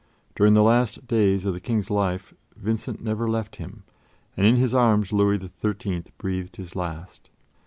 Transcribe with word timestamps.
During 0.33 0.55
the 0.55 0.63
last 0.63 1.05
days 1.07 1.45
of 1.45 1.53
the 1.53 1.59
King's 1.59 1.91
life, 1.91 2.33
Vincent 2.55 3.03
never 3.03 3.29
left 3.29 3.57
him, 3.57 3.83
and 4.35 4.47
in 4.47 4.55
his 4.55 4.73
arms 4.73 5.13
Louis 5.13 5.37
XIII 5.37 6.05
breathed 6.17 6.55
his 6.55 6.75
last. 6.75 7.29